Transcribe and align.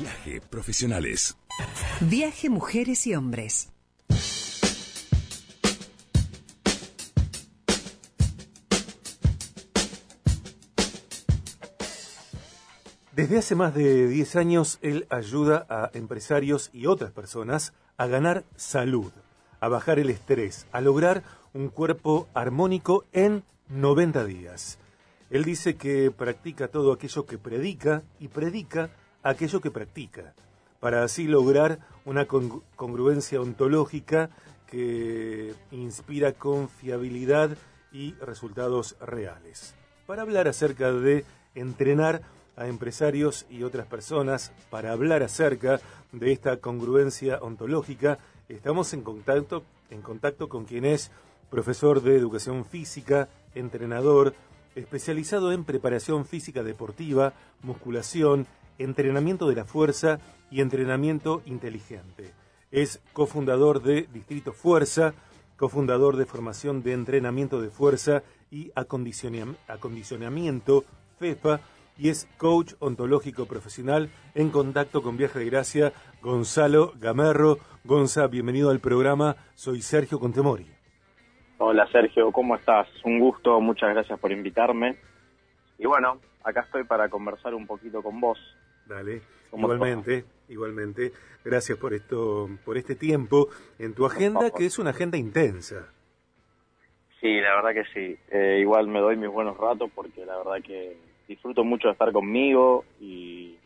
Viaje 0.00 0.40
Profesionales. 0.40 1.36
Viaje 2.00 2.48
Mujeres 2.48 3.04
y 3.08 3.16
Hombres. 3.16 3.72
Desde 13.10 13.38
hace 13.38 13.56
más 13.56 13.74
de 13.74 14.06
10 14.06 14.36
años, 14.36 14.78
él 14.82 15.08
ayuda 15.10 15.66
a 15.68 15.90
empresarios 15.94 16.70
y 16.72 16.86
otras 16.86 17.10
personas 17.10 17.72
a 17.96 18.06
ganar 18.06 18.44
salud, 18.54 19.10
a 19.58 19.66
bajar 19.66 19.98
el 19.98 20.10
estrés, 20.10 20.68
a 20.70 20.80
lograr 20.80 21.24
un 21.52 21.70
cuerpo 21.70 22.28
armónico 22.34 23.04
en 23.12 23.42
90 23.68 24.24
días. 24.26 24.78
Él 25.30 25.44
dice 25.44 25.74
que 25.74 26.12
practica 26.12 26.68
todo 26.68 26.92
aquello 26.92 27.26
que 27.26 27.36
predica 27.36 28.04
y 28.20 28.28
predica 28.28 28.90
aquello 29.28 29.60
que 29.60 29.70
practica, 29.70 30.34
para 30.80 31.02
así 31.02 31.26
lograr 31.26 31.80
una 32.04 32.26
congruencia 32.26 33.40
ontológica 33.40 34.30
que 34.66 35.54
inspira 35.70 36.32
confiabilidad 36.32 37.56
y 37.92 38.14
resultados 38.14 38.96
reales. 39.00 39.74
Para 40.06 40.22
hablar 40.22 40.48
acerca 40.48 40.92
de 40.92 41.24
entrenar 41.54 42.22
a 42.58 42.66
empresarios 42.66 43.46
y 43.48 43.62
otras 43.62 43.86
personas 43.86 44.52
para 44.68 44.92
hablar 44.92 45.22
acerca 45.22 45.80
de 46.12 46.32
esta 46.32 46.56
congruencia 46.56 47.38
ontológica. 47.40 48.18
Estamos 48.48 48.92
en 48.92 49.02
contacto, 49.02 49.62
en 49.90 50.02
contacto 50.02 50.48
con 50.48 50.64
quien 50.64 50.84
es 50.84 51.12
profesor 51.50 52.02
de 52.02 52.16
educación 52.16 52.64
física, 52.64 53.28
entrenador, 53.54 54.34
especializado 54.74 55.52
en 55.52 55.64
preparación 55.64 56.24
física 56.24 56.62
deportiva, 56.64 57.32
musculación, 57.62 58.46
entrenamiento 58.78 59.48
de 59.48 59.56
la 59.56 59.64
fuerza 59.64 60.18
y 60.50 60.60
entrenamiento 60.60 61.42
inteligente. 61.44 62.32
Es 62.70 63.02
cofundador 63.12 63.82
de 63.82 64.06
Distrito 64.12 64.52
Fuerza, 64.52 65.14
cofundador 65.56 66.16
de 66.16 66.26
formación 66.26 66.82
de 66.82 66.92
entrenamiento 66.92 67.60
de 67.60 67.70
fuerza 67.70 68.22
y 68.50 68.70
acondicionamiento 68.74 70.84
FEFA 71.18 71.60
y 71.98 72.10
es 72.10 72.26
coach 72.38 72.74
ontológico 72.78 73.46
profesional 73.46 74.08
en 74.34 74.50
contacto 74.50 75.02
con 75.02 75.16
Viaje 75.16 75.40
de 75.40 75.46
Gracia, 75.46 75.92
Gonzalo 76.22 76.92
Gamerro. 77.00 77.58
Gonza, 77.84 78.28
bienvenido 78.28 78.70
al 78.70 78.78
programa. 78.78 79.36
Soy 79.54 79.82
Sergio 79.82 80.20
Contemori. 80.20 80.66
Hola 81.58 81.88
Sergio, 81.90 82.30
¿cómo 82.30 82.54
estás? 82.54 82.86
Un 83.04 83.18
gusto, 83.18 83.60
muchas 83.60 83.90
gracias 83.90 84.18
por 84.20 84.30
invitarme. 84.30 84.96
Y 85.76 85.86
bueno, 85.86 86.20
acá 86.44 86.60
estoy 86.60 86.84
para 86.84 87.08
conversar 87.08 87.52
un 87.54 87.66
poquito 87.66 88.00
con 88.00 88.20
vos. 88.20 88.38
Dale, 88.88 89.20
igualmente, 89.52 90.24
igualmente. 90.48 91.12
Gracias 91.44 91.76
por 91.78 91.92
esto, 91.92 92.48
por 92.64 92.78
este 92.78 92.94
tiempo 92.94 93.48
en 93.78 93.94
tu 93.94 94.06
agenda, 94.06 94.50
que 94.50 94.64
es 94.64 94.78
una 94.78 94.90
agenda 94.90 95.18
intensa. 95.18 95.92
Sí, 97.20 97.40
la 97.40 97.56
verdad 97.56 97.74
que 97.74 97.84
sí. 97.92 98.18
Eh, 98.30 98.58
igual 98.60 98.86
me 98.88 99.00
doy 99.00 99.16
mis 99.16 99.28
buenos 99.28 99.58
ratos 99.58 99.90
porque 99.94 100.24
la 100.24 100.38
verdad 100.38 100.62
que 100.64 100.96
disfruto 101.26 101.64
mucho 101.64 101.88
de 101.88 101.92
estar 101.92 102.12
conmigo 102.12 102.84
y, 102.98 103.58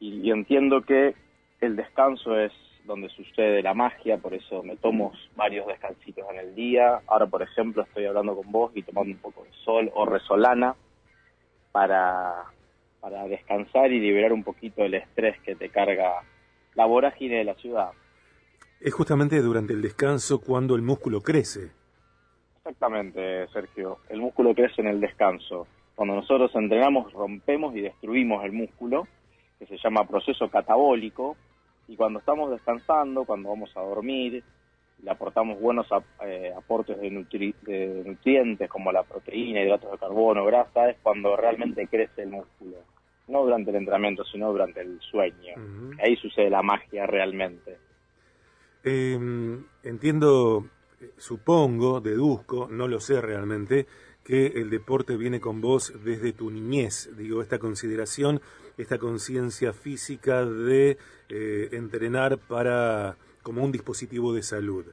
y, 0.00 0.30
entiendo 0.30 0.80
que 0.80 1.14
el 1.60 1.76
descanso 1.76 2.38
es 2.38 2.52
donde 2.84 3.10
sucede 3.10 3.62
la 3.62 3.74
magia, 3.74 4.16
por 4.16 4.32
eso 4.32 4.62
me 4.62 4.76
tomo 4.76 5.12
varios 5.36 5.66
descansitos 5.66 6.24
en 6.30 6.38
el 6.38 6.54
día. 6.54 7.02
Ahora, 7.06 7.26
por 7.26 7.42
ejemplo, 7.42 7.82
estoy 7.82 8.06
hablando 8.06 8.34
con 8.34 8.50
vos 8.50 8.72
y 8.74 8.82
tomando 8.82 9.12
un 9.12 9.20
poco 9.20 9.44
de 9.44 9.52
sol 9.64 9.90
o 9.94 10.06
resolana 10.06 10.74
para, 11.70 12.46
para 13.02 13.26
descansar 13.26 13.90
y 13.90 13.98
liberar 13.98 14.32
un 14.32 14.44
poquito 14.44 14.84
el 14.84 14.94
estrés 14.94 15.38
que 15.40 15.56
te 15.56 15.68
carga 15.70 16.22
la 16.74 16.86
vorágine 16.86 17.38
de 17.38 17.44
la 17.44 17.54
ciudad. 17.56 17.90
Es 18.80 18.94
justamente 18.94 19.42
durante 19.42 19.72
el 19.72 19.82
descanso 19.82 20.40
cuando 20.40 20.76
el 20.76 20.82
músculo 20.82 21.20
crece. 21.20 21.72
Exactamente, 22.58 23.48
Sergio. 23.48 23.98
El 24.08 24.20
músculo 24.20 24.54
crece 24.54 24.82
en 24.82 24.86
el 24.86 25.00
descanso. 25.00 25.66
Cuando 25.96 26.14
nosotros 26.14 26.54
entrenamos, 26.54 27.12
rompemos 27.12 27.74
y 27.74 27.80
destruimos 27.80 28.44
el 28.44 28.52
músculo, 28.52 29.08
que 29.58 29.66
se 29.66 29.76
llama 29.78 30.06
proceso 30.06 30.48
catabólico, 30.48 31.36
y 31.88 31.96
cuando 31.96 32.20
estamos 32.20 32.52
descansando, 32.52 33.24
cuando 33.24 33.48
vamos 33.48 33.76
a 33.76 33.80
dormir, 33.80 34.44
le 35.02 35.10
aportamos 35.10 35.60
buenos 35.60 35.88
eh, 36.24 36.52
aportes 36.56 37.00
de, 37.00 37.10
nutrientes 37.10 38.70
como 38.70 38.92
la 38.92 39.02
proteína, 39.02 39.60
hidratos 39.60 39.90
de 39.90 39.98
carbono, 39.98 40.44
grasa, 40.44 40.90
es 40.90 40.96
cuando 41.02 41.36
realmente 41.36 41.88
crece 41.88 42.22
el 42.22 42.30
músculo. 42.30 42.76
No 43.32 43.44
durante 43.44 43.70
el 43.70 43.76
entrenamiento, 43.76 44.24
sino 44.24 44.52
durante 44.52 44.82
el 44.82 45.00
sueño. 45.00 45.54
Ahí 46.02 46.16
sucede 46.16 46.50
la 46.50 46.62
magia 46.62 47.06
realmente. 47.06 47.78
Em, 48.84 49.64
entiendo, 49.82 50.66
eh, 51.00 51.12
supongo, 51.16 52.00
deduzco, 52.00 52.68
no 52.70 52.88
lo 52.88 53.00
sé 53.00 53.22
realmente, 53.22 53.86
que 54.22 54.48
el 54.48 54.68
deporte 54.68 55.16
viene 55.16 55.40
con 55.40 55.62
vos 55.62 55.92
desde 56.04 56.32
tu 56.32 56.50
niñez, 56.50 57.10
digo, 57.16 57.40
esta 57.40 57.58
consideración, 57.58 58.42
esta 58.76 58.98
conciencia 58.98 59.72
física 59.72 60.44
de 60.44 60.98
eh, 61.28 61.68
entrenar 61.72 62.38
para 62.38 63.16
como 63.42 63.64
un 63.64 63.72
dispositivo 63.72 64.34
de 64.34 64.42
salud. 64.42 64.84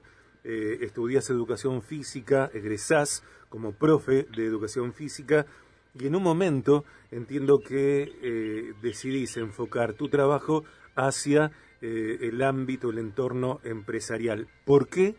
Eh, 0.43 0.79
estudias 0.81 1.29
educación 1.29 1.81
física, 1.81 2.49
egresás 2.53 3.23
como 3.49 3.73
profe 3.73 4.27
de 4.35 4.45
educación 4.45 4.93
física 4.93 5.45
y 5.93 6.07
en 6.07 6.15
un 6.15 6.23
momento 6.23 6.83
entiendo 7.11 7.59
que 7.59 8.11
eh, 8.21 8.73
decidís 8.81 9.37
enfocar 9.37 9.93
tu 9.93 10.09
trabajo 10.09 10.63
hacia 10.95 11.51
el 11.81 12.41
ámbito, 12.41 12.89
el 12.89 12.97
entorno 12.97 13.61
empresarial. 13.63 14.47
¿Por 14.65 14.89
qué 14.89 15.15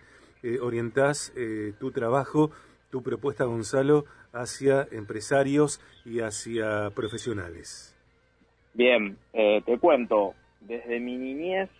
orientás 0.60 1.32
tu 1.78 1.91
trabajo 1.91 2.50
tu 2.91 3.03
propuesta, 3.03 3.44
Gonzalo, 3.44 4.04
hacia 4.32 4.86
empresarios 4.91 5.80
y 6.04 6.20
hacia 6.20 6.91
profesionales? 6.91 7.97
Bien, 8.75 9.16
eh, 9.32 9.62
te 9.64 9.78
cuento, 9.78 10.34
desde 10.60 11.00
mi 11.00 11.16
niñez 11.16 11.70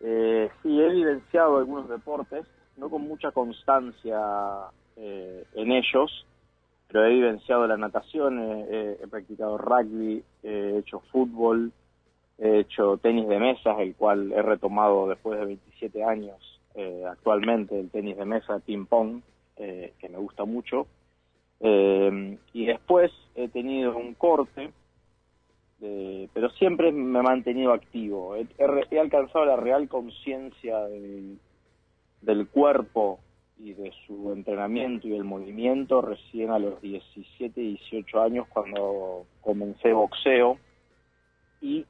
eh, 0.00 0.48
sí 0.62 0.80
he 0.80 0.86
evidenciado 0.86 1.58
algunos 1.58 1.88
deportes, 1.88 2.46
no 2.76 2.88
con 2.88 3.02
mucha 3.02 3.32
constancia 3.32 4.18
eh, 4.96 5.44
en 5.54 5.72
ellos, 5.72 6.26
pero 6.88 7.04
he 7.04 7.12
evidenciado 7.12 7.66
la 7.66 7.76
natación, 7.76 8.40
he 8.40 9.06
practicado 9.10 9.58
rugby, 9.58 10.24
he 10.42 10.78
hecho 10.78 11.00
fútbol, 11.12 11.70
he 12.38 12.60
hecho 12.60 12.96
tenis 12.96 13.28
de 13.28 13.38
mesa, 13.38 13.80
el 13.80 13.94
cual 13.94 14.32
he 14.32 14.42
retomado 14.42 15.08
después 15.08 15.38
de 15.38 15.46
27 15.46 16.02
años 16.02 16.60
actualmente, 17.06 17.78
el 17.78 17.90
tenis 17.90 18.16
de 18.16 18.24
mesa, 18.24 18.58
ping-pong, 18.60 19.20
eh, 19.60 19.92
que 19.98 20.08
me 20.08 20.18
gusta 20.18 20.44
mucho. 20.44 20.86
Eh, 21.60 22.38
y 22.52 22.66
después 22.66 23.10
he 23.34 23.48
tenido 23.48 23.96
un 23.96 24.14
corte, 24.14 24.70
pero 26.32 26.50
siempre 26.50 26.92
me 26.92 27.18
he 27.18 27.22
mantenido 27.22 27.72
activo. 27.72 28.36
He, 28.36 28.98
alcanzado 28.98 29.44
la 29.44 29.56
real 29.56 29.88
conciencia 29.88 30.78
del 32.22 32.48
cuerpo 32.48 33.20
y 33.58 33.74
de 33.74 33.92
su 34.06 34.32
entrenamiento 34.32 35.08
y 35.08 35.10
del 35.10 35.24
movimiento 35.24 36.00
recién 36.00 36.50
a 36.50 36.58
los 36.58 36.80
17, 36.80 37.60
18 37.60 38.22
años 38.22 38.46
cuando 38.48 39.26
comencé 39.40 39.92
boxeo 39.92 40.58
y 41.60 41.84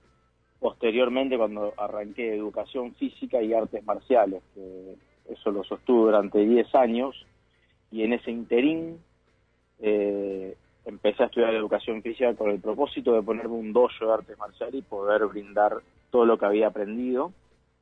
posteriormente 0.61 1.37
cuando 1.37 1.75
arranqué 1.77 2.35
educación 2.35 2.95
física 2.95 3.43
y 3.43 3.53
artes 3.53 3.85
marciales, 3.85 4.43
que 4.55 4.97
eso 5.29 5.51
lo 5.51 5.63
sostuve 5.65 6.07
durante 6.07 6.39
10 6.39 6.75
años 6.75 7.27
y 7.91 8.03
en 8.03 8.15
ese 8.15 8.31
interín 8.31 8.99
eh, 9.81 10.57
empecé 10.85 11.23
a 11.23 11.27
estudiar 11.27 11.55
educación 11.55 12.03
física 12.03 12.35
con 12.35 12.51
el 12.51 12.61
propósito 12.61 13.13
de 13.13 13.23
ponerme 13.23 13.55
un 13.55 13.73
dojo 13.73 14.07
de 14.07 14.13
artes 14.13 14.39
marciales 14.39 14.75
y 14.77 14.83
poder 14.83 15.27
brindar 15.27 15.83
todo 16.11 16.25
lo 16.25 16.39
que 16.39 16.47
había 16.47 16.69
aprendido. 16.69 17.33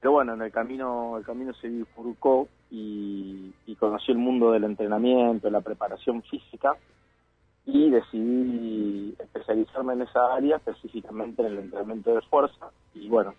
Pero 0.06 0.12
bueno, 0.12 0.34
en 0.34 0.42
el 0.42 0.52
camino, 0.52 1.18
el 1.18 1.24
camino 1.24 1.52
se 1.54 1.66
bifurcó 1.66 2.46
y, 2.70 3.52
y 3.66 3.74
conocí 3.74 4.12
el 4.12 4.18
mundo 4.18 4.52
del 4.52 4.62
entrenamiento, 4.62 5.50
la 5.50 5.62
preparación 5.62 6.22
física 6.22 6.76
y 7.64 7.90
decidí 7.90 9.16
especializarme 9.18 9.94
en 9.94 10.02
esa 10.02 10.32
área, 10.32 10.58
específicamente 10.58 11.42
en 11.42 11.48
el 11.48 11.58
entrenamiento 11.58 12.14
de 12.14 12.20
fuerza. 12.20 12.70
Y 12.94 13.08
bueno, 13.08 13.34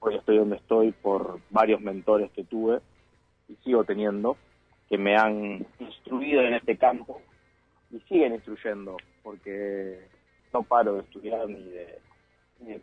hoy 0.00 0.16
estoy 0.16 0.36
donde 0.36 0.56
estoy 0.56 0.92
por 0.92 1.40
varios 1.48 1.80
mentores 1.80 2.30
que 2.32 2.44
tuve 2.44 2.80
y 3.48 3.54
sigo 3.64 3.84
teniendo 3.84 4.36
que 4.90 4.98
me 4.98 5.16
han 5.16 5.66
instruido 5.78 6.42
en 6.42 6.52
este 6.52 6.76
campo 6.76 7.22
y 7.90 7.98
siguen 8.00 8.34
instruyendo, 8.34 8.98
porque 9.22 10.06
no 10.52 10.64
paro 10.64 10.96
de 10.96 11.00
estudiar 11.00 11.48
ni 11.48 11.62
de, 11.62 11.98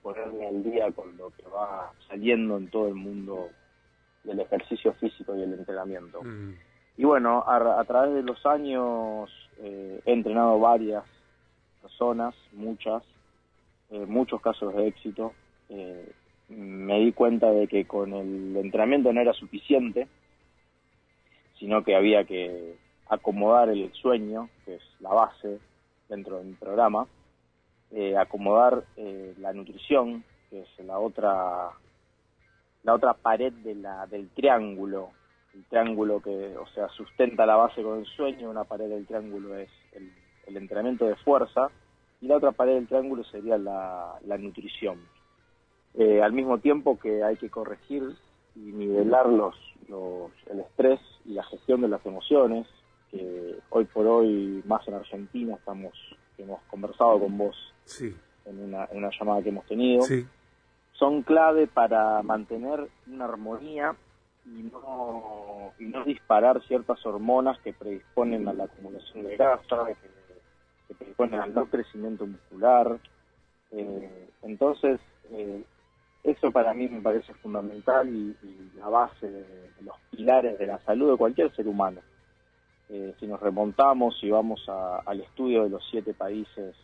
ponerme 0.01 0.47
al 0.47 0.63
día 0.63 0.91
con 0.91 1.17
lo 1.17 1.29
que 1.31 1.43
va 1.43 1.91
saliendo 2.07 2.57
en 2.57 2.69
todo 2.69 2.87
el 2.87 2.95
mundo 2.95 3.49
del 4.23 4.39
ejercicio 4.39 4.93
físico 4.93 5.35
y 5.35 5.41
el 5.41 5.53
entrenamiento. 5.53 6.21
Mm. 6.23 6.53
Y 6.97 7.05
bueno, 7.05 7.43
a, 7.47 7.83
través 7.85 8.13
de 8.13 8.23
los 8.23 8.45
años 8.45 9.29
eh, 9.57 10.01
he 10.05 10.13
entrenado 10.13 10.59
varias 10.59 11.03
personas, 11.81 12.35
muchas, 12.51 13.03
eh, 13.89 14.05
muchos 14.05 14.41
casos 14.41 14.75
de 14.75 14.87
éxito. 14.87 15.33
eh, 15.69 16.11
me 16.49 16.99
di 16.99 17.13
cuenta 17.13 17.49
de 17.49 17.67
que 17.67 17.85
con 17.85 18.13
el 18.13 18.57
entrenamiento 18.57 19.13
no 19.13 19.21
era 19.21 19.31
suficiente, 19.33 20.07
sino 21.57 21.83
que 21.83 21.95
había 21.95 22.25
que 22.25 22.75
acomodar 23.07 23.69
el 23.69 23.91
sueño, 23.93 24.49
que 24.65 24.75
es 24.75 24.81
la 24.99 25.13
base 25.13 25.59
dentro 26.09 26.39
de 26.39 26.45
mi 26.45 26.53
programa, 26.53 27.07
eh, 27.93 28.17
acomodar 28.17 28.85
eh, 28.95 29.33
la 29.39 29.51
nutrición, 29.53 30.23
que 30.49 30.61
es 30.61 30.85
la 30.85 30.99
otra 30.99 31.71
la 32.83 32.95
otra 32.95 33.13
pared 33.13 33.53
de 33.53 33.75
la, 33.75 34.07
del 34.07 34.29
triángulo, 34.29 35.09
el 35.53 35.63
triángulo 35.65 36.21
que, 36.21 36.55
o 36.57 36.65
sea, 36.67 36.87
sustenta 36.89 37.45
la 37.45 37.55
base 37.55 37.83
con 37.83 37.99
el 37.99 38.05
sueño, 38.05 38.49
una 38.49 38.63
pared 38.63 38.89
del 38.89 39.05
triángulo 39.05 39.55
es 39.57 39.69
el, 39.93 40.09
entrenamiento 40.57 41.05
de 41.05 41.15
fuerza 41.15 41.69
y 42.19 42.27
la 42.27 42.37
otra 42.37 42.51
pared 42.51 42.73
del 42.73 42.87
triángulo 42.87 43.23
sería 43.23 43.57
la, 43.57 44.19
nutrición. 44.37 44.99
Eh, 45.93 46.21
al 46.21 46.33
mismo 46.33 46.57
tiempo 46.57 46.99
que 46.99 47.23
hay 47.23 47.37
que 47.37 47.49
corregir 47.49 48.03
y 48.55 48.59
nivelar 48.59 49.27
los, 49.27 49.55
los, 49.87 50.31
el 50.49 50.59
estrés 50.59 50.99
y 51.25 51.33
la 51.33 51.43
gestión 51.43 51.81
de 51.81 51.87
las 51.87 52.05
emociones, 52.05 52.67
que 53.11 53.59
hoy 53.69 53.85
por 53.85 54.07
hoy, 54.07 54.61
más 54.65 54.85
en 54.87 54.95
Argentina, 54.95 55.55
estamos 55.55 55.93
hemos 56.43 56.61
conversado 56.63 57.19
con 57.19 57.37
vos 57.37 57.73
en, 58.45 58.59
una, 58.59 58.85
en, 58.85 58.97
una, 58.97 59.09
llamada 59.17 59.41
que 59.41 59.49
hemos 59.49 59.65
tenido, 59.65 60.05
son 60.93 61.23
clave 61.23 61.67
para 61.67 62.21
mantener 62.21 62.87
una 63.07 63.25
armonía 63.25 63.95
y 64.45 64.63
no, 64.63 65.73
y 65.79 65.85
no 65.85 66.03
disparar 66.03 66.61
ciertas 66.67 67.03
hormonas 67.05 67.59
que 67.59 67.73
predisponen 67.73 68.47
a 68.47 68.53
la 68.53 68.65
acumulación 68.65 69.25
de 69.25 69.37
grasa, 69.37 69.85
que, 70.87 70.95
predisponen 70.95 71.39
al 71.39 71.53
no 71.53 71.65
crecimiento 71.67 72.25
muscular. 72.25 72.99
Eh, 73.71 74.29
entonces, 74.41 74.99
eh, 75.31 75.63
eso 76.23 76.51
para 76.51 76.73
mí 76.73 76.87
me 76.87 77.01
parece 77.01 77.33
fundamental 77.35 78.07
y, 78.09 78.35
la 78.77 78.89
base 78.89 79.29
de, 79.29 79.71
los 79.81 79.95
pilares 80.09 80.57
de 80.57 80.67
la 80.67 80.79
salud 80.79 81.11
de 81.11 81.17
cualquier 81.17 81.53
ser 81.55 81.67
humano. 81.67 82.01
Eh, 82.93 83.15
si 83.21 83.25
nos 83.25 83.39
remontamos 83.39 84.21
y 84.21 84.29
vamos 84.29 84.67
al 84.67 85.21
estudio 85.21 85.63
de 85.63 85.69
los 85.69 85.81
siete 85.89 86.13
países, 86.13 86.75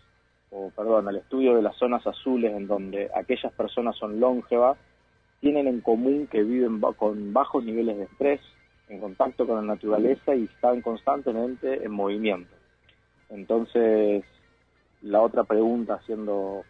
o 0.52 0.72
perdón, 0.74 1.10
al 1.10 1.18
estudio 1.18 1.54
de 1.54 1.62
las 1.62 1.76
zonas 1.76 2.08
azules 2.08 2.54
en 2.56 2.66
donde 2.66 3.10
aquellas 3.14 3.52
personas 3.52 3.98
son 3.98 4.18
longevas, 4.18 4.78
tienen 5.42 5.68
en 5.68 5.82
común 5.82 6.28
que 6.32 6.44
viven 6.44 6.80
con 6.80 7.34
bajos 7.34 7.66
niveles 7.66 7.98
de 7.98 8.04
estrés, 8.06 8.40
en 8.88 9.02
contacto 9.02 9.46
con 9.46 9.58
la 9.58 9.74
naturaleza 9.74 10.34
y 10.34 10.46
están 10.46 10.82
constantemente 10.82 11.84
en 11.84 11.92
movimiento. 11.92 12.56
Entonces, 13.30 14.24
la 15.02 15.22
otra 15.22 15.44
pregunta, 15.44 15.96
haciendo, 15.96 16.64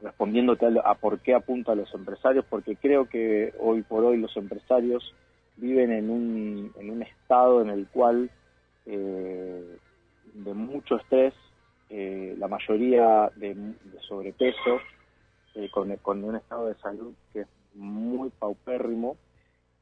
respondiéndote 0.00 0.64
a, 0.64 0.90
a 0.90 0.94
por 0.94 1.18
qué 1.20 1.34
apunto 1.34 1.72
a 1.72 1.76
los 1.76 1.92
empresarios, 1.94 2.46
porque 2.48 2.76
creo 2.76 3.06
que 3.06 3.52
hoy 3.60 3.82
por 3.82 4.02
hoy 4.02 4.16
los 4.16 4.34
empresarios 4.38 5.14
viven 5.60 5.92
en 5.92 6.10
un, 6.10 6.72
en 6.76 6.90
un 6.90 7.02
estado 7.02 7.62
en 7.62 7.70
el 7.70 7.86
cual 7.88 8.30
eh, 8.86 9.76
de 10.34 10.54
mucho 10.54 10.96
estrés, 10.96 11.34
eh, 11.90 12.34
la 12.38 12.48
mayoría 12.48 13.30
de, 13.36 13.74
sobrepeso, 14.08 14.78
eh, 15.54 15.68
con, 15.70 16.24
un 16.24 16.36
estado 16.36 16.66
de 16.66 16.74
salud 16.76 17.12
que 17.32 17.40
es 17.40 17.48
muy 17.74 18.30
paupérrimo. 18.30 19.16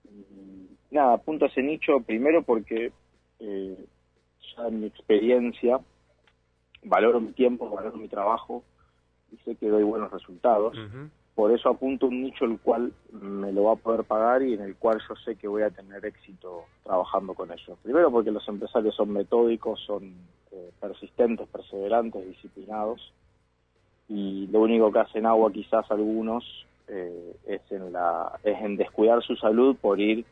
Y, 0.05 0.95
nada, 0.95 1.15
apunto 1.15 1.45
a 1.45 1.49
ese 1.49 1.63
nicho 1.63 2.01
primero 2.01 2.43
porque 2.43 2.93
ya 3.39 4.67
en 4.67 4.81
mi 4.81 4.87
experiencia 4.87 5.79
valoro 6.83 7.21
mi 7.21 7.33
tiempo, 7.33 7.71
valoro 7.71 7.97
mi 7.97 8.09
trabajo 8.09 8.65
y 9.31 9.37
sé 9.39 9.55
que 9.57 9.69
doy 9.69 9.85
buenos 9.85 10.11
resultados 10.11 10.77
por 11.39 11.53
eso 11.53 11.69
apunto 11.69 12.09
un 12.09 12.21
nicho 12.21 12.47
el 12.47 12.59
cual 12.59 12.93
me 13.13 13.53
lo 13.53 13.63
va 13.63 13.75
a 13.75 13.77
poder 13.77 14.03
pagar 14.03 14.43
y 14.43 14.55
en 14.55 14.61
el 14.61 14.75
cual 14.75 15.01
yo 15.09 15.15
sé 15.25 15.37
que 15.37 15.47
voy 15.47 15.63
a 15.63 15.71
tener 15.71 16.05
éxito 16.05 16.65
trabajando 16.83 17.33
con 17.33 17.53
ellos. 17.53 17.79
Primero 17.81 18.11
porque 18.11 18.33
los 18.33 18.49
empresarios 18.49 18.97
son 18.97 19.13
metódicos, 19.13 19.79
son 19.87 20.15
eh, 20.51 20.73
persistentes, 20.81 21.47
perseverantes, 21.47 22.27
disciplinados 22.27 23.13
y 24.09 24.49
lo 24.49 24.63
único 24.63 24.91
que 24.91 24.99
hacen 24.99 25.27
agua 25.27 25.53
quizás 25.53 25.89
algunos 25.93 26.67
eh, 26.89 27.37
es 27.47 27.61
en 27.71 27.93
la 27.93 28.33
es 28.43 28.61
en 28.61 28.77
descuidar 28.77 29.23
su 29.23 29.37
salud 29.37 29.77
por 29.81 30.01
ir 30.01 30.25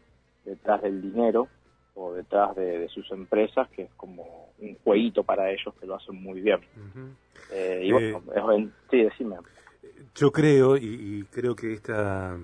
detrás 0.44 0.82
del 0.82 1.00
dinero 1.00 1.46
o 1.94 2.14
detrás 2.14 2.56
de, 2.56 2.88
sus 2.88 3.08
empresas 3.12 3.68
que 3.68 3.82
es 3.82 3.90
como 3.96 4.48
un 4.58 4.76
jueguito 4.82 5.22
para 5.22 5.52
ellos 5.52 5.72
que 5.78 5.86
lo 5.86 5.94
hacen 5.94 6.20
muy 6.20 6.40
bien. 6.40 6.58
Eh, 7.52 7.82
y 7.84 7.92
bueno, 7.92 8.24
sí, 8.90 9.04
decime. 9.04 9.36
Yo 10.14 10.32
creo, 10.32 10.76
y, 10.76 11.26
creo 11.30 11.54
que 11.54 11.74
esta, 11.74 12.38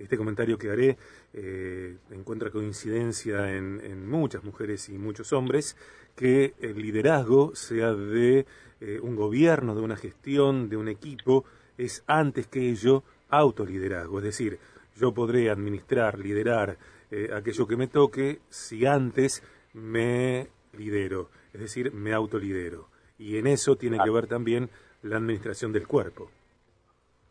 este 0.00 0.16
comentario 0.16 0.56
que 0.56 0.70
haré 0.70 0.96
eh, 1.34 1.96
encuentra 2.10 2.50
coincidencia 2.50 3.54
en, 3.54 4.08
muchas 4.08 4.44
mujeres 4.44 4.88
y 4.88 4.98
muchos 4.98 5.32
hombres, 5.32 5.76
que 6.16 6.54
el 6.60 6.76
liderazgo, 6.80 7.54
sea 7.54 7.92
de 7.92 8.46
eh, 8.80 8.98
un 9.02 9.16
gobierno, 9.16 9.74
de 9.74 9.82
una 9.82 9.96
gestión, 9.96 10.68
de 10.68 10.76
un 10.76 10.88
equipo, 10.88 11.44
es 11.78 12.02
antes 12.06 12.46
que 12.46 12.70
ello 12.70 13.02
autoliderazgo. 13.28 14.18
Es 14.18 14.24
decir, 14.24 14.58
yo 14.96 15.12
podré 15.12 15.50
administrar, 15.50 16.18
liderar 16.18 16.78
eh, 17.10 17.30
aquello 17.34 17.66
que 17.66 17.76
me 17.76 17.88
toque 17.88 18.40
si 18.48 18.86
antes 18.86 19.42
me 19.72 20.48
lidero, 20.76 21.30
es 21.52 21.60
decir, 21.60 21.92
me 21.92 22.12
autolidero. 22.12 22.88
Y 23.18 23.36
en 23.36 23.46
eso 23.46 23.76
tiene 23.76 23.98
que 24.02 24.10
ver 24.10 24.26
también 24.26 24.70
la 25.02 25.16
administración 25.16 25.72
del 25.72 25.86
cuerpo. 25.86 26.30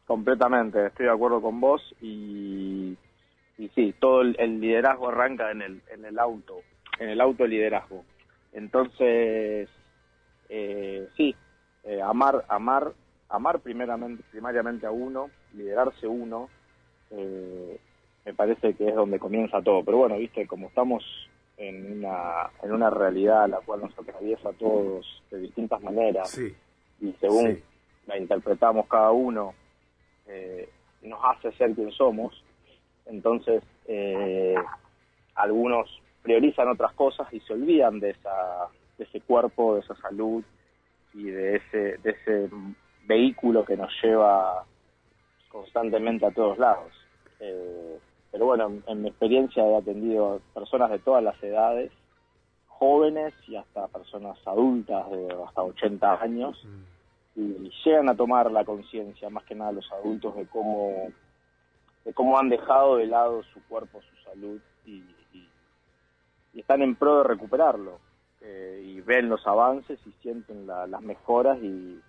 Completamente, 0.06 0.88
estoy 0.88 1.06
de 1.06 1.12
acuerdo 1.12 1.42
con 1.42 1.60
vos 1.62 1.82
y, 2.02 2.98
y 3.58 3.68
sí, 3.76 3.94
todo 4.00 4.22
el, 4.22 4.60
liderazgo 4.60 5.10
arranca 5.10 5.52
en 5.52 5.62
el, 5.62 5.82
en 5.92 6.06
el 6.06 6.20
auto, 6.20 6.62
en 7.00 7.10
el 7.10 7.22
autoliderazgo. 7.22 8.04
Entonces, 8.54 9.70
eh, 10.50 11.08
sí, 11.16 11.36
eh, 11.84 12.02
amar, 12.02 12.44
amar, 12.50 12.92
amar 13.30 13.60
primeramente, 13.60 14.24
primariamente 14.32 14.86
a 14.86 14.92
uno, 14.92 15.30
liderarse 15.54 16.08
uno, 16.08 16.50
eh, 17.12 17.80
me 18.26 18.34
parece 18.34 18.74
que 18.74 18.90
es 18.90 18.96
donde 18.96 19.20
comienza 19.20 19.62
todo. 19.62 19.84
Pero 19.84 19.98
bueno, 19.98 20.18
viste, 20.18 20.46
como 20.48 20.68
estamos 20.68 21.04
en 21.58 22.00
una, 22.00 22.50
en 22.64 22.72
una 22.72 22.90
realidad 22.90 23.48
la 23.48 23.60
cual 23.60 23.82
nos 23.82 23.98
atraviesa 23.98 24.50
a 24.50 24.54
todos 24.54 25.24
de 25.30 25.40
distintas 25.40 25.82
maneras 25.82 26.38
y 26.38 27.14
según 27.20 27.62
la 28.08 28.18
interpretamos 28.18 28.88
cada 28.88 29.12
uno, 29.12 29.54
eh, 30.32 30.70
nos 31.04 31.20
hace 31.24 31.52
ser 31.54 31.74
quien 31.74 31.92
somos. 31.92 32.44
Entonces, 33.06 33.64
eh, 33.88 34.56
algunos 35.36 35.90
priorizan 36.22 36.70
otras 36.70 36.94
cosas 36.94 37.32
y 37.34 37.40
se 37.42 37.54
olvidan 37.54 38.00
de, 38.00 38.12
esa, 38.12 38.70
de 38.98 39.04
ese 39.04 39.22
cuerpo, 39.22 39.76
de 39.76 39.82
esa 39.82 39.96
salud 39.96 40.44
y 41.14 41.24
de 41.24 41.58
ese, 41.58 41.98
de 41.98 42.12
ese 42.12 42.50
vehículo 43.06 43.66
que 43.66 43.76
nos 43.76 43.92
lleva 44.02 44.64
constantemente 45.50 46.26
a 46.26 46.32
todos 46.32 46.58
lados. 46.58 46.94
Eh, 47.40 47.98
pero 48.32 48.46
bueno, 48.46 48.72
en 48.88 49.02
mi 49.02 49.10
experiencia 49.10 49.66
he 49.66 49.76
atendido 49.76 50.40
personas 50.54 50.90
de 50.92 51.00
todas 51.00 51.24
las 51.24 51.42
edades, 51.44 51.92
jóvenes 52.68 53.34
y 53.48 53.56
hasta 53.56 53.88
personas 53.88 54.38
adultas 54.46 55.10
de 55.12 55.28
hasta 55.46 55.64
80 55.64 56.22
años, 56.22 56.64
mm 56.64 57.01
y 57.36 57.72
llegan 57.84 58.10
a 58.10 58.16
tomar 58.16 58.52
la 58.52 58.66
conciencia, 58.66 59.30
más 59.30 59.44
que 59.46 59.56
nada 59.56 59.72
los 59.72 59.90
adultos, 59.92 60.36
de 60.36 60.48
cómo, 60.48 61.10
de 62.04 62.14
cómo 62.14 62.38
han 62.38 62.50
dejado 62.50 62.98
de 62.98 63.08
lado 63.08 63.42
su 63.54 63.64
cuerpo, 63.68 64.02
su 64.02 64.16
salud 64.30 64.60
y, 64.86 65.04
están 66.54 66.82
en 66.82 66.96
pro 66.96 67.20
de 67.20 67.24
recuperarlo. 67.24 68.00
Eh, 68.42 68.84
y 68.84 69.00
ven 69.02 69.30
los 69.30 69.46
avances 69.48 70.00
y 70.06 70.12
sienten 70.22 70.68
las 70.68 71.02
mejoras 71.02 71.58
y, 71.62 72.02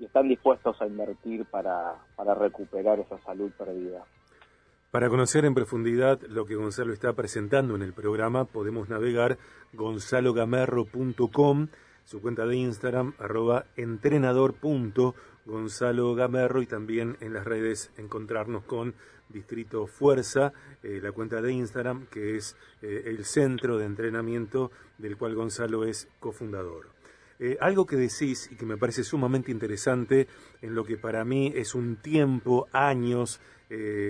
están 0.00 0.28
dispuestos 0.28 0.82
a 0.82 0.86
invertir 0.86 1.46
para, 1.46 1.94
para 2.16 2.34
recuperar 2.34 2.98
esa 2.98 3.16
salud 3.22 3.52
perdida. 3.56 4.04
Para 4.90 5.08
conocer 5.08 5.44
en 5.44 5.54
profundidad 5.54 6.20
lo 6.22 6.44
que 6.46 6.56
Gonzalo 6.56 6.92
está 6.92 7.12
presentando 7.12 7.76
en 7.76 7.82
el 7.82 7.92
programa, 7.92 8.44
podemos 8.44 8.88
navegar 8.88 9.38
gonzalogamerro.com 9.72 11.68
su 12.04 12.20
cuenta 12.20 12.46
de 12.46 12.56
Instagram, 12.56 13.14
arroba 13.18 13.66
entrenador.gonzalo 13.76 16.62
y 16.62 16.66
también 16.66 17.16
en 17.20 17.32
las 17.32 17.44
redes 17.44 17.90
encontrarnos 17.96 18.64
con 18.64 18.94
Distrito 19.28 19.86
Fuerza, 19.86 20.52
eh, 20.82 21.00
la 21.02 21.12
cuenta 21.12 21.40
de 21.40 21.52
Instagram, 21.52 22.06
que 22.06 22.36
es 22.36 22.56
eh, 22.82 23.04
el 23.06 23.24
centro 23.24 23.78
de 23.78 23.86
entrenamiento 23.86 24.70
del 24.98 25.16
cual 25.16 25.34
Gonzalo 25.34 25.84
es 25.84 26.08
cofundador. 26.20 26.90
Eh, 27.40 27.56
algo 27.60 27.84
que 27.84 27.96
decís 27.96 28.48
y 28.52 28.56
que 28.56 28.66
me 28.66 28.76
parece 28.76 29.02
sumamente 29.02 29.50
interesante 29.50 30.28
en 30.62 30.74
lo 30.74 30.84
que 30.84 30.96
para 30.96 31.24
mí 31.24 31.52
es 31.54 31.74
un 31.74 31.96
tiempo, 31.96 32.68
años, 32.72 33.40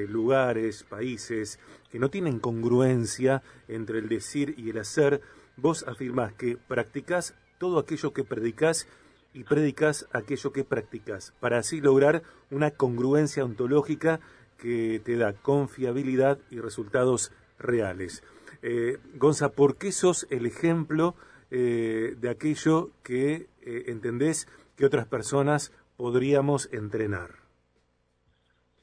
lugares, 0.08 0.84
países 0.84 1.58
que 1.90 1.98
no 1.98 2.10
tienen 2.10 2.38
congruencia 2.38 3.42
entre 3.66 4.00
el 4.00 4.10
decir 4.10 4.54
y 4.58 4.68
el 4.68 4.78
hacer, 4.78 5.22
vos 5.56 5.86
afirmás 5.88 6.34
que 6.34 6.58
practicás 6.58 7.34
todo 7.64 7.78
aquello 7.78 8.12
que 8.12 8.24
predicas 8.24 8.86
y 9.32 9.44
predicas 9.44 10.06
aquello 10.12 10.52
que 10.52 10.64
practicas, 10.64 11.32
para 11.40 11.56
así 11.56 11.80
lograr 11.80 12.22
una 12.50 12.72
congruencia 12.72 13.42
ontológica 13.42 14.20
que 14.58 15.00
te 15.02 15.16
da 15.16 15.32
confiabilidad 15.32 16.36
y 16.50 16.60
resultados 16.60 17.32
reales. 17.58 18.22
Eh, 18.60 18.98
Gonza, 19.14 19.48
¿por 19.48 19.78
qué 19.78 19.92
sos 19.92 20.26
el 20.28 20.44
ejemplo 20.44 21.14
eh, 21.50 22.16
de 22.20 22.28
aquello 22.28 22.90
que 23.02 23.48
eh, 23.62 23.84
entendés 23.86 24.46
que 24.76 24.84
otras 24.84 25.06
personas 25.06 25.72
podríamos 25.96 26.68
entrenar? 26.70 27.30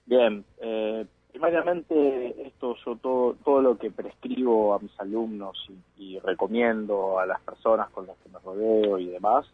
Bien, 0.08 0.44
eh, 0.58 1.06
primariamente 1.42 2.48
esto 2.48 2.76
yo 2.86 2.98
todo, 2.98 3.36
todo 3.44 3.64
lo 3.64 3.78
que 3.80 3.90
prescribo 3.90 4.76
a 4.76 4.80
mis 4.80 4.92
alumnos 5.00 5.58
y, 5.98 6.20
recomiendo 6.20 7.20
a 7.20 7.26
las 7.26 7.42
personas 7.42 7.90
con 7.90 8.06
las 8.06 8.16
que 8.18 8.30
me 8.30 8.38
rodeo 8.38 9.00
y 9.00 9.08
demás, 9.08 9.48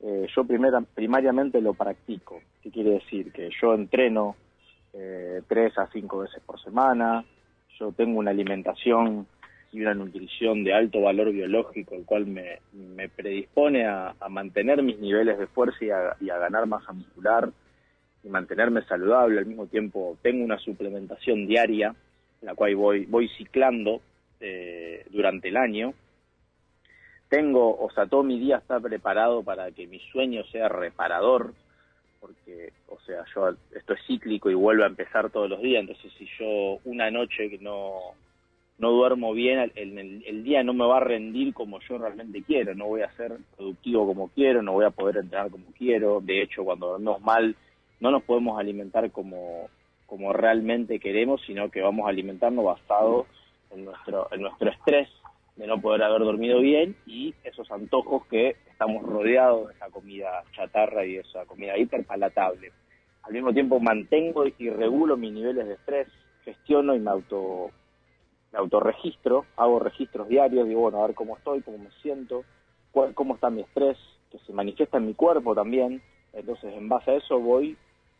eh, 0.00 0.26
yo 0.34 0.44
primera, 0.44 0.80
primariamente 0.80 1.60
lo 1.60 1.74
practico. 1.74 2.40
¿Qué 2.60 2.70
quiere 2.72 2.94
decir? 2.94 3.30
Que 3.32 3.48
yo 3.62 3.74
entreno 3.74 4.34
eh, 4.92 5.40
tres 5.46 5.78
a 5.78 5.86
cinco 5.92 6.18
veces 6.18 6.42
por 6.44 6.60
semana, 6.60 7.24
yo 7.78 7.92
tengo 7.92 8.18
una 8.18 8.32
alimentación 8.32 9.28
y 9.70 9.82
una 9.82 9.94
nutrición 9.94 10.64
de 10.64 10.74
alto 10.74 11.00
valor 11.00 11.30
biológico, 11.30 11.94
el 11.94 12.04
cual 12.04 12.26
me, 12.26 12.58
me 12.72 13.08
predispone 13.08 13.86
a, 13.86 14.16
mantener 14.28 14.82
mis 14.82 14.98
niveles 14.98 15.38
de 15.38 15.46
fuerza 15.46 15.84
y 15.84 15.90
a, 15.90 16.16
y 16.20 16.30
a 16.30 16.38
ganar 16.38 16.66
masa 16.66 16.92
muscular 16.92 17.52
y 18.22 18.28
mantenerme 18.28 18.82
saludable. 18.82 19.38
Al 19.38 19.46
mismo 19.46 19.66
tiempo 19.66 20.16
tengo 20.22 20.44
una 20.44 20.58
suplementación 20.58 21.46
diaria, 21.46 21.94
la 22.42 22.54
cual 22.54 22.76
voy, 22.76 23.06
voy 23.06 23.28
ciclando 23.36 24.00
eh, 24.40 25.04
durante 25.10 25.48
el 25.48 25.56
año. 25.56 25.94
Tengo, 27.28 27.78
o 27.78 27.90
sea, 27.92 28.06
todo 28.06 28.22
mi 28.22 28.38
día 28.38 28.56
está 28.56 28.80
preparado 28.80 29.42
para 29.42 29.70
que 29.70 29.86
mi 29.86 30.00
sueño 30.00 30.42
sea 30.50 30.68
reparador, 30.68 31.54
porque, 32.20 32.72
o 32.88 32.98
sea, 33.00 33.24
yo 33.34 33.50
esto 33.74 33.94
es 33.94 34.00
cíclico 34.06 34.50
y 34.50 34.54
vuelve 34.54 34.82
a 34.84 34.88
empezar 34.88 35.30
todos 35.30 35.48
los 35.48 35.62
días, 35.62 35.80
entonces 35.80 36.12
si 36.18 36.26
yo 36.38 36.78
una 36.84 37.10
noche 37.10 37.48
que 37.48 37.58
no, 37.58 38.00
no 38.78 38.90
duermo 38.90 39.32
bien, 39.32 39.70
el, 39.76 40.24
el, 40.26 40.42
día 40.42 40.64
no 40.64 40.74
me 40.74 40.86
va 40.86 40.96
a 40.96 41.04
rendir 41.04 41.54
como 41.54 41.78
yo 41.80 41.98
realmente 41.98 42.42
quiero, 42.42 42.74
no 42.74 42.86
voy 42.86 43.02
a 43.02 43.12
ser 43.12 43.36
productivo 43.56 44.06
como 44.06 44.28
quiero, 44.28 44.62
no 44.62 44.72
voy 44.72 44.86
a 44.86 44.90
poder 44.90 45.18
entrenar 45.18 45.50
como 45.50 45.66
quiero, 45.78 46.20
de 46.20 46.42
hecho 46.42 46.64
cuando 46.64 46.88
dormimos 46.88 47.20
mal 47.20 47.54
no 48.00 48.10
nos 48.10 48.22
podemos 48.22 48.58
alimentar 48.58 49.10
como, 49.10 49.68
como 50.06 50.32
realmente 50.32 50.98
queremos, 50.98 51.40
sino 51.46 51.70
que 51.70 51.80
vamos 51.80 52.06
a 52.06 52.10
alimentarnos 52.10 52.64
basado 52.64 53.26
en 53.70 53.84
nuestro, 53.84 54.28
en 54.32 54.42
nuestro 54.42 54.70
estrés 54.70 55.08
de 55.56 55.66
no 55.66 55.80
poder 55.80 56.02
haber 56.02 56.22
dormido 56.22 56.60
bien 56.60 56.96
y 57.06 57.34
esos 57.44 57.70
antojos 57.70 58.26
que 58.26 58.56
estamos 58.70 59.02
rodeados 59.02 59.68
de 59.68 59.74
esa 59.74 59.90
comida 59.90 60.42
chatarra 60.52 61.04
y 61.04 61.16
esa 61.16 61.44
comida 61.44 61.76
hiperpalatable. 61.76 62.72
Al 63.22 63.32
mismo 63.34 63.52
tiempo 63.52 63.78
mantengo 63.78 64.44
y 64.46 64.70
regulo 64.70 65.16
mis 65.16 65.32
niveles 65.32 65.66
de 65.66 65.74
estrés, 65.74 66.08
gestiono 66.44 66.94
y 66.94 67.00
me 67.00 67.10
auto 67.10 67.70
me 68.52 68.58
autorregistro, 68.58 69.46
hago 69.56 69.78
registros 69.78 70.28
diarios, 70.28 70.66
digo, 70.66 70.80
bueno, 70.80 70.98
a 71.02 71.06
ver 71.06 71.14
cómo 71.14 71.36
estoy, 71.36 71.60
cómo 71.62 71.78
me 71.78 71.90
siento, 72.02 72.44
cómo 73.14 73.34
está 73.34 73.50
mi 73.50 73.60
estrés, 73.60 73.96
que 74.30 74.38
se 74.40 74.52
manifiesta 74.52 74.98
en 74.98 75.06
mi 75.06 75.14
cuerpo 75.14 75.54
también. 75.54 76.02
Entonces, 76.32 76.74
en 76.74 76.88
base 76.88 77.12
a 77.12 77.14
eso 77.16 77.38
voy 77.38 77.76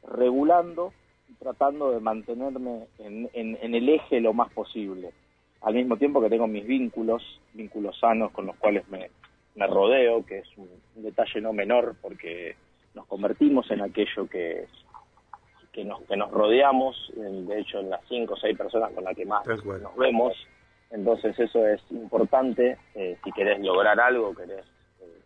regulando 0.07 0.93
y 1.29 1.35
tratando 1.35 1.93
de 1.93 2.01
mantenerme 2.01 2.87
en, 2.99 3.29
en, 3.33 3.75
el 3.75 3.89
eje 3.89 4.21
lo 4.21 4.33
más 4.33 4.53
posible. 4.53 5.13
Al 5.63 5.75
mismo 5.75 5.97
tiempo 5.97 6.21
que 6.21 6.31
tengo 6.31 6.47
mis 6.47 6.67
vínculos, 6.67 7.23
vínculos 7.53 7.99
sanos 7.99 8.33
con 8.33 8.47
los 8.47 8.57
cuales 8.57 8.89
me, 8.89 9.11
me 9.55 9.67
rodeo, 9.67 10.25
que 10.25 10.39
es 10.39 10.49
un, 10.57 10.69
detalle 10.97 11.41
no 11.41 11.53
menor 11.53 11.97
porque 12.01 12.57
nos 12.95 13.07
convertimos 13.07 13.71
en 13.71 13.83
aquello 13.83 14.27
que, 14.29 14.67
que, 15.73 15.85
nos, 15.85 16.03
que 16.03 16.17
nos 16.17 16.31
rodeamos, 16.31 17.13
de 17.15 17.61
hecho 17.61 17.81
en 17.81 17.91
las 17.91 18.01
cinco 18.09 18.35
o 18.35 18.37
seis 18.37 18.57
personas 18.57 18.93
con 18.93 19.05
las 19.05 19.17
que 19.17 19.27
más 19.27 19.47
nos 19.47 19.97
vemos. 19.97 20.35
Entonces 20.91 21.39
eso 21.39 21.67
es 21.67 21.81
importante 21.91 22.77
eh, 22.95 23.17
si 23.23 23.31
querés 23.33 23.61
lograr 23.61 24.01
algo, 24.01 24.35
querés 24.35 24.65
eh, 25.01 25.21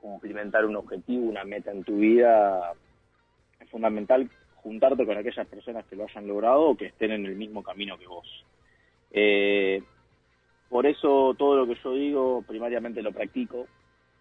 cumplimentar 0.00 0.64
un 0.64 0.76
objetivo, 0.76 1.28
una 1.28 1.44
meta 1.44 1.70
en 1.70 1.84
tu 1.84 1.96
vida, 1.96 2.72
fundamental 3.70 4.28
juntarte 4.56 5.06
con 5.06 5.16
aquellas 5.16 5.46
personas 5.46 5.84
que 5.86 5.96
lo 5.96 6.04
hayan 6.04 6.26
logrado 6.26 6.62
o 6.62 6.76
que 6.76 6.86
estén 6.86 7.12
en 7.12 7.24
el 7.26 7.36
mismo 7.36 7.62
camino 7.62 7.98
que 7.98 8.06
vos. 8.06 8.44
Eh, 9.12 9.82
por 10.68 10.86
eso 10.86 11.34
todo 11.36 11.56
lo 11.56 11.66
que 11.66 11.80
yo 11.82 11.94
digo 11.94 12.44
primariamente 12.46 13.02
lo 13.02 13.12
practico 13.12 13.66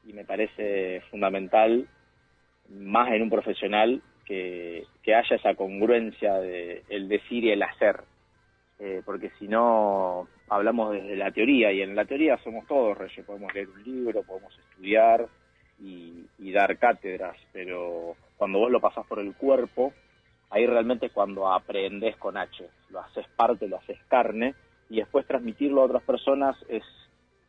y 0.07 0.13
me 0.13 0.25
parece 0.25 1.01
fundamental, 1.11 1.87
más 2.69 3.11
en 3.11 3.21
un 3.21 3.29
profesional, 3.29 4.01
que, 4.25 4.85
haya 5.07 5.35
esa 5.35 5.55
congruencia 5.55 6.35
de 6.35 6.83
el 6.89 7.09
decir 7.09 7.43
y 7.43 7.51
el 7.51 7.63
hacer. 7.63 8.01
Eh, 8.79 9.01
porque 9.03 9.31
si 9.39 9.47
no, 9.47 10.27
hablamos 10.47 10.93
desde 10.93 11.15
la 11.15 11.31
teoría 11.31 11.71
y 11.71 11.81
en 11.81 11.95
la 11.95 12.05
teoría 12.05 12.37
somos 12.43 12.65
todos 12.67 12.97
reyes, 12.97 13.25
podemos 13.25 13.53
leer 13.53 13.67
un 13.69 13.83
libro, 13.83 14.23
podemos 14.23 14.57
estudiar 14.57 15.27
y, 15.79 16.25
y 16.37 16.51
dar 16.51 16.77
cátedras, 16.77 17.37
pero 17.51 18.15
cuando 18.37 18.59
vos 18.59 18.71
lo 18.71 18.79
pasás 18.79 19.05
por 19.07 19.19
el 19.19 19.33
cuerpo, 19.35 19.93
ahí 20.49 20.65
realmente 20.65 21.09
cuando 21.09 21.51
aprendes 21.51 22.15
con 22.17 22.37
H, 22.37 22.67
lo 22.89 22.99
haces 22.99 23.25
parte, 23.35 23.67
lo 23.67 23.77
haces 23.77 23.97
carne, 24.07 24.55
y 24.89 24.97
después 24.97 25.25
transmitirlo 25.27 25.81
a 25.81 25.85
otras 25.85 26.03
personas 26.03 26.55
es 26.67 26.83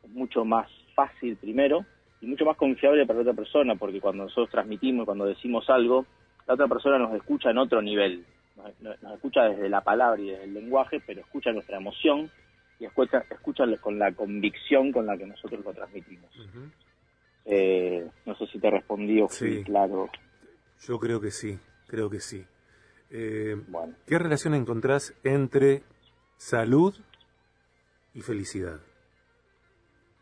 mucho 0.09 0.45
más 0.45 0.69
fácil 0.95 1.37
primero 1.37 1.85
y 2.21 2.27
mucho 2.27 2.45
más 2.45 2.57
confiable 2.57 3.05
para 3.05 3.21
otra 3.21 3.33
persona, 3.33 3.75
porque 3.75 3.99
cuando 3.99 4.23
nosotros 4.23 4.49
transmitimos, 4.49 5.05
cuando 5.05 5.25
decimos 5.25 5.69
algo, 5.69 6.05
la 6.47 6.53
otra 6.53 6.67
persona 6.67 6.99
nos 6.99 7.13
escucha 7.15 7.49
en 7.49 7.57
otro 7.57 7.81
nivel, 7.81 8.23
nos, 8.81 9.13
escucha 9.13 9.45
desde 9.45 9.69
la 9.69 9.81
palabra 9.81 10.21
y 10.21 10.29
desde 10.29 10.43
el 10.43 10.53
lenguaje, 10.53 11.01
pero 11.05 11.21
escucha 11.21 11.51
nuestra 11.51 11.77
emoción 11.77 12.29
y 12.79 12.85
escucha, 12.85 13.23
escucha 13.29 13.63
con 13.79 13.97
la 13.97 14.11
convicción 14.11 14.91
con 14.91 15.07
la 15.07 15.17
que 15.17 15.25
nosotros 15.25 15.63
lo 15.65 15.73
transmitimos. 15.73 16.29
Eh, 17.45 18.07
no 18.25 18.35
sé 18.35 18.47
si 18.47 18.59
te 18.59 18.69
respondí 18.69 19.21
o 19.21 19.27
fui 19.27 19.63
claro. 19.63 20.09
Yo 20.79 20.99
creo 20.99 21.21
que 21.21 21.31
sí, 21.31 21.57
creo 21.87 22.09
que 22.09 22.19
sí. 22.19 22.45
Eh, 23.09 23.57
¿Qué 24.07 24.17
relación 24.17 24.53
encontrás 24.53 25.13
entre 25.23 25.83
salud 26.37 26.95
y 28.13 28.21
felicidad? 28.21 28.79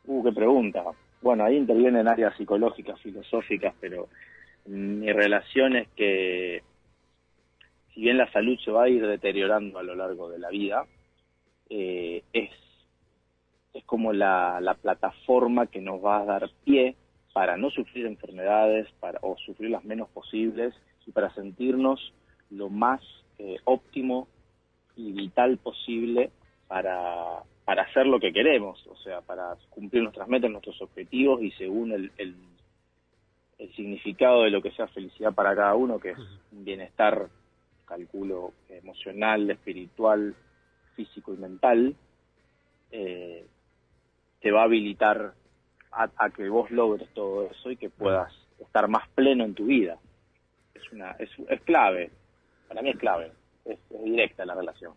Uh, 0.06 0.24
qué 0.24 0.32
pregunta. 0.32 0.84
Bueno, 1.22 1.44
ahí 1.44 1.58
intervienen 1.58 2.08
áreas 2.08 2.36
psicológicas, 2.38 3.00
filosóficas, 3.02 3.76
pero 3.80 4.10
mi 4.66 5.12
relación 5.12 5.76
es 5.76 5.88
que 5.96 6.64
si 7.94 8.02
bien 8.02 8.18
la 8.18 8.32
salud 8.32 8.58
se 8.64 8.72
va 8.72 8.84
a 8.84 8.90
ir 8.90 9.06
deteriorando 9.06 9.78
a 9.78 9.84
lo 9.84 9.96
largo 9.96 10.30
de 10.30 10.40
la 10.40 10.50
vida, 10.50 10.86
eh, 11.70 12.24
es, 12.34 12.50
es 13.74 13.84
como 13.86 14.14
la, 14.14 14.60
la 14.62 14.74
plataforma 14.76 15.68
que 15.68 15.82
nos 15.82 16.04
va 16.04 16.22
a 16.22 16.26
dar 16.26 16.50
pie 16.64 16.96
para 17.40 17.56
no 17.56 17.70
sufrir 17.70 18.06
enfermedades 18.06 18.92
para, 19.00 19.18
o 19.22 19.38
sufrir 19.38 19.70
las 19.70 19.86
menos 19.86 20.10
posibles 20.10 20.76
y 21.08 21.12
para 21.14 21.34
sentirnos 21.34 22.14
lo 22.50 22.70
más 22.70 23.00
eh, 23.38 23.56
óptimo 23.64 24.28
y 24.98 25.14
vital 25.14 25.58
posible 25.58 26.32
para, 26.68 27.42
para 27.64 27.84
hacer 27.84 28.08
lo 28.08 28.20
que 28.20 28.34
queremos, 28.34 28.86
o 28.88 28.96
sea, 28.98 29.22
para 29.22 29.56
cumplir 29.70 30.04
nuestras 30.04 30.28
metas, 30.28 30.52
nuestros 30.52 30.82
objetivos 30.82 31.42
y 31.42 31.52
según 31.52 31.94
el, 31.94 32.12
el, 32.18 32.36
el 33.58 33.74
significado 33.74 34.44
de 34.44 34.50
lo 34.50 34.62
que 34.62 34.72
sea 34.72 34.90
felicidad 34.90 35.34
para 35.34 35.56
cada 35.56 35.76
uno, 35.76 35.98
que 35.98 36.10
es 36.10 36.20
un 36.52 36.66
bienestar, 36.66 37.30
calculo, 37.86 38.52
emocional, 38.68 39.50
espiritual, 39.50 40.36
físico 40.98 41.34
y 41.34 41.38
mental, 41.38 41.96
eh, 42.92 43.46
te 44.42 44.52
va 44.52 44.64
a 44.64 44.66
habilitar 44.66 45.39
a, 45.92 46.30
que 46.30 46.50
vos 46.50 46.70
logres 46.72 47.10
todo 47.14 47.50
eso 47.50 47.72
y 47.72 47.78
que 47.78 47.90
puedas 47.90 48.32
estar 48.60 48.88
más 48.88 49.08
pleno 49.10 49.44
en 49.44 49.54
tu 49.54 49.66
vida. 49.66 49.98
Es, 50.74 50.92
una, 50.92 51.12
es, 51.12 51.30
es 51.50 51.62
clave, 51.62 52.12
para 52.68 52.82
mí 52.82 52.92
es 52.92 52.98
clave, 52.98 53.32
es, 53.66 53.80
directa 54.04 54.46
la 54.46 54.56
relación. 54.56 54.94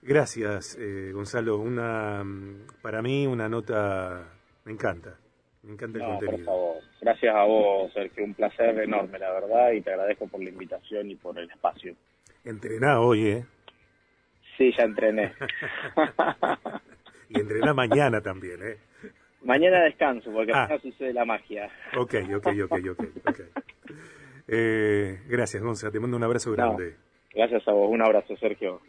Gracias, 0.03 0.77
eh, 0.81 1.11
Gonzalo. 1.13 1.59
Una, 1.59 2.25
para 2.83 3.03
mí 3.03 3.27
una 3.27 3.49
nota, 3.49 4.29
me 4.65 4.73
encanta. 4.73 5.17
Me 5.65 5.73
encanta 5.73 5.99
el 5.99 6.05
No, 6.05 6.11
por 6.11 6.19
contenido. 6.21 6.45
favor. 6.47 6.77
Gracias 7.01 7.35
a 7.35 7.43
vos, 7.45 7.93
Sergio. 7.93 8.25
Un 8.25 8.35
placer 8.35 8.79
enorme, 8.79 9.19
la 9.19 9.33
verdad, 9.33 9.73
y 9.73 9.81
te 9.81 9.91
agradezco 9.91 10.29
por 10.29 10.41
la 10.43 10.51
invitación 10.51 11.11
y 11.11 11.17
por 11.17 11.37
el 11.39 11.51
espacio. 11.51 11.95
Entrená 12.45 13.01
hoy, 13.01 13.27
¿eh? 13.29 13.45
Sí, 14.57 14.73
ya 14.79 14.85
entrené. 14.85 15.33
Y 17.29 17.41
entrená 17.41 17.75
mañana 17.75 18.21
también, 18.21 18.61
¿eh? 18.63 18.77
Mañana 19.43 19.83
descanso, 19.85 20.33
porque 20.33 20.53
Ah. 20.53 20.63
mañana 20.63 20.81
sucede 20.81 21.13
la 21.13 21.25
magia. 21.25 21.71
Ok, 21.97 22.15
ok, 22.37 22.47
ok, 22.65 22.79
ok. 22.91 23.01
ok. 23.27 23.41
Eh, 24.51 25.21
gracias, 25.29 25.63
Gonza. 25.63 25.91
Te 25.91 26.01
mando 26.01 26.17
un 26.17 26.25
abrazo 26.25 26.51
grande. 26.53 26.97
Gracias 27.35 27.69
a 27.69 27.73
vos. 27.73 27.91
Un 27.91 28.01
abrazo, 28.01 28.35
Sergio. 28.39 28.81